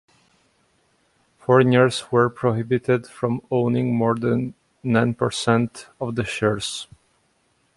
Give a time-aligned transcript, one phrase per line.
[1.37, 6.87] Foreigners were prohibited from owning more than nine-percent of the shares.